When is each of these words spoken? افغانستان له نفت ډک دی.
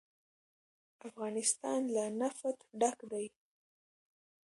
افغانستان 1.07 1.79
له 1.95 2.05
نفت 2.21 2.57
ډک 2.79 2.97
دی. 3.11 3.25